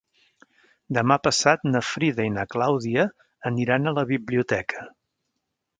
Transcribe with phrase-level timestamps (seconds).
[0.97, 3.07] Demà passat na Frida i na Clàudia
[3.53, 4.89] aniran a la biblioteca.